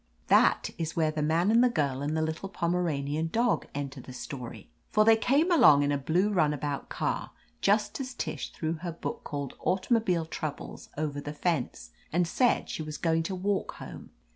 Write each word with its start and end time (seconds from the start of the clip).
That 0.29 0.71
is 0.79 0.95
where 0.95 1.11
the 1.11 1.21
man 1.21 1.51
and 1.51 1.63
the 1.63 1.69
girl 1.69 2.01
and 2.01 2.17
the 2.17 2.23
little 2.23 2.49
Pomeranian 2.49 3.27
dog 3.27 3.67
enter 3.75 4.01
the 4.01 4.13
story. 4.13 4.67
For 4.89 5.05
they 5.05 5.15
came 5.15 5.51
along 5.51 5.83
in 5.83 5.91
a 5.91 5.97
blue 5.99 6.31
runabout 6.31 6.89
car 6.89 7.33
just 7.61 7.99
as 7.99 8.15
Tish 8.15 8.51
threw 8.51 8.73
her 8.73 8.91
book 8.93 9.23
called 9.23 9.53
Automobile 9.59 10.25
Troubles 10.25 10.89
over 10.97 11.21
the 11.21 11.33
fence 11.33 11.91
and 12.11 12.27
said 12.27 12.67
she 12.67 12.81
was 12.81 12.97
going 12.97 13.21
to 13.21 13.35
walk 13.35 13.73
home. 13.73 14.09